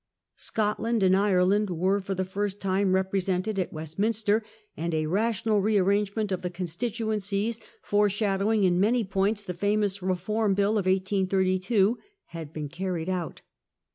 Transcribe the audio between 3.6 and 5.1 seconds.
West parliament minster, and a